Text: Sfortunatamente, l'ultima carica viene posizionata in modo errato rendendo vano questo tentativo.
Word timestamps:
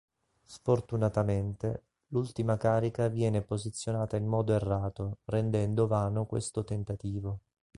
Sfortunatamente, 0.45 1.83
l'ultima 2.07 2.57
carica 2.57 3.07
viene 3.07 3.43
posizionata 3.43 4.17
in 4.17 4.25
modo 4.25 4.51
errato 4.51 5.19
rendendo 5.25 5.85
vano 5.85 6.25
questo 6.25 6.63
tentativo. 6.63 7.41